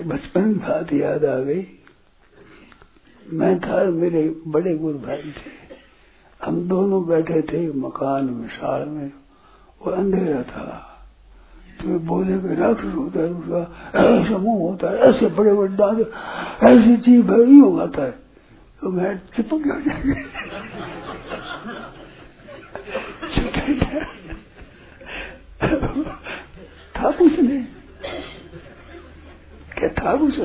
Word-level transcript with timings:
बचपन 0.00 0.52
की 0.52 0.58
बात 0.58 0.92
याद 0.92 1.24
आ 1.24 1.38
गई। 1.38 1.66
मैं 3.32 3.60
था, 3.60 3.84
मेरे 3.84 4.36
बड़े 4.46 4.74
गुरु 4.74 4.98
भाई 4.98 5.16
थे। 5.16 5.62
हम 6.44 6.68
दोनों 6.68 7.06
बैठे 7.06 7.42
थे 7.42 7.72
मकान 7.72 8.24
में 8.24 8.48
साल 8.48 8.88
में, 8.88 9.12
और 9.82 9.92
अंधेरा 9.92 10.42
था। 10.42 10.88
तो 11.80 11.98
बोले 11.98 12.38
कि 12.38 12.54
राक्षस 12.54 12.94
होता 12.94 13.20
है 13.20 13.28
उसका 13.28 13.90
ऐसा 13.94 14.38
मुँह 14.38 14.70
होता 14.70 14.90
है, 14.90 14.96
ऐसे 14.96 15.26
बड़े 15.26 15.52
बड़े 15.52 15.68
दांत, 15.68 16.12
ऐसी 16.64 16.96
चीज़ 16.96 17.26
भरी 17.26 17.58
हो 17.58 17.78
जाता 17.78 18.02
है। 18.02 18.10
तो 18.80 18.90
मैं 18.90 19.18
चिपक 19.36 19.58
गया 19.58 20.14
था 26.96 27.10
कुछ 27.10 27.40
नहीं। 27.40 27.64
क्या 29.82 29.90
था 29.98 30.16
कुछ 30.16 30.36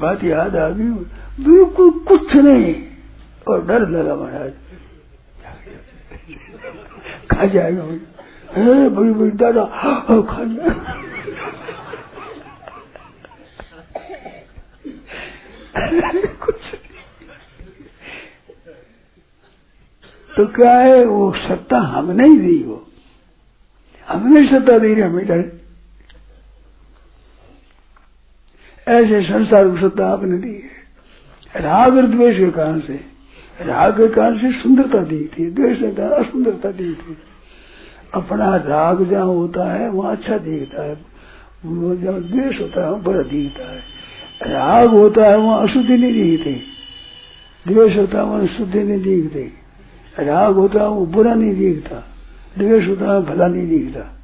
बात 0.00 0.22
याद 0.24 0.56
आ 0.56 0.68
गई, 0.68 0.84
बिल्कुल 1.44 1.90
कुछ 2.08 2.34
नहीं। 2.36 2.74
और 3.48 3.64
डर 3.66 3.88
लगा 3.88 4.14
महाराज। 4.16 4.52
खा 7.30 7.46
जाएगा 7.46 7.82
भाई 7.82 8.88
बड़ी 8.88 9.12
बड़ी 9.12 9.30
दादा 9.42 9.64
खा 10.30 10.44
जाएगा 10.44 10.74
कुछ 16.44 16.60
तो 20.36 20.46
क्या 20.46 20.78
है, 20.78 21.04
वो 21.04 21.32
सत्ता 21.32 21.78
हमने 21.78 22.28
ही 22.28 22.38
दी 22.38 22.62
वो 22.62 22.86
हमने 24.08 24.46
सत्ता 24.46 24.78
दी 24.78 24.94
रही 24.94 25.02
हमें 25.02 25.26
डर 25.26 25.60
ऐसे 28.88 29.22
संसार 29.22 29.68
को 29.68 29.76
सत्ता 29.76 30.08
आपने 30.08 30.38
दी 30.38 30.54
है। 30.54 31.62
राग 31.62 31.96
और 31.96 32.06
द्वेष 32.06 32.36
के 32.36 32.50
कारण 32.50 32.80
से, 32.80 33.00
राग 33.60 33.92
के 33.92 34.08
कारण 34.08 34.38
से 34.38 34.52
सुंदरता 34.52 34.98
दी 34.98 35.30
थी, 35.38 35.50
द्वेष 35.50 35.78
के 35.78 35.90
कारण 35.90 36.24
असुंदरता 36.24 36.70
दी 36.70 36.94
थी। 36.94 37.16
अपना 38.14 38.56
राग 38.56 39.10
जहाँ 39.10 39.24
होता 39.24 39.72
है, 39.72 39.90
वहाँ 39.90 40.16
अच्छा 40.16 40.38
दिखता 40.38 40.82
है। 40.82 40.94
जहाँ 41.66 42.20
द्वेष 42.22 42.60
होता 42.60 42.82
है, 42.82 42.90
वहाँ 42.90 43.02
बुरा 43.02 43.22
दिखता 43.22 43.72
है। 43.72 43.78
राग 44.42 44.88
होता 44.88 45.24
है, 45.24 45.38
वहाँ 45.38 45.62
अशुद्धि 45.62 45.96
नहीं 45.96 46.12
दिखती। 46.12 46.62
द्वेष 47.68 47.96
होता 47.96 48.18
है, 48.18 48.24
वहाँ 48.24 48.46
शुद्धि 48.46 48.82
नहीं 48.82 48.98
दिखती। 48.98 49.59
राग 50.18 50.54
होता, 50.54 50.86
वो 50.86 51.06
बुरा 51.06 51.34
नहीं 51.34 51.56
दिखता। 51.56 52.04
द्वेष 52.58 52.88
होता 52.88 53.20
भला 53.20 53.46
नहीं 53.46 53.68
दिखता। 53.68 54.16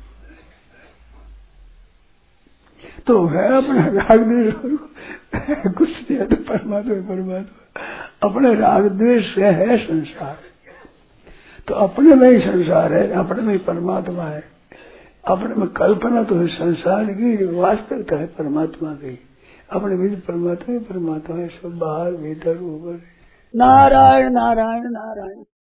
तो 3.06 3.26
है 3.26 3.56
अपना 3.56 3.86
राग 3.86 4.20
द्वेष 4.22 4.54
कुछ 5.74 5.88
नहीं 5.88 6.16
है 6.18 6.26
तो 6.26 6.36
परमात्मा 6.36 6.94
परमात्मा। 6.94 7.80
अपने 8.22 8.54
राग 8.54 8.88
द्वेष 8.88 9.34
से 9.34 9.44
है 9.44 9.78
संसार। 9.78 10.36
तो 11.68 11.74
अपने 11.74 12.14
में 12.14 12.30
ही 12.30 12.38
संसार 12.38 12.94
है, 12.94 13.12
अपने 13.12 13.42
में 13.42 13.52
ही 13.52 13.58
परमात्मा 13.58 14.22
है। 14.22 14.44
अपने 15.28 15.54
में 15.54 15.68
कल्पना 15.68 16.22
तो 16.22 16.38
है 16.38 16.46
संसार 16.46 17.04
की, 17.04 17.44
वास्तविकता 17.44 18.16
है 18.16 18.26
परमात्मा 18.26 18.92
की। 18.92 19.18
अपने 19.72 19.96
भी 19.96 20.16
परमात्मा 20.16 20.72
ही 20.72 20.78
परमात्मा 20.78 21.36
है, 21.36 21.48
सब 21.48 21.78
बाहर, 21.78 22.12
भीतर, 22.12 22.58
ऊपर। 22.58 23.00
नारायण 23.56 24.30
नारायण 24.30 24.82
नारायण। 24.84 25.44